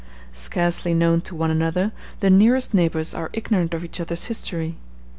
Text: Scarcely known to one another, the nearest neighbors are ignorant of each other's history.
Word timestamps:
Scarcely 0.33 0.95
known 0.95 1.21
to 1.21 1.35
one 1.35 1.51
another, 1.51 1.91
the 2.21 2.31
nearest 2.31 2.73
neighbors 2.73 3.13
are 3.13 3.29
ignorant 3.33 3.75
of 3.75 3.85
each 3.85 3.99
other's 3.99 4.25
history. 4.25 4.75